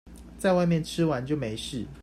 [0.39, 1.85] 在外面吃完就沒事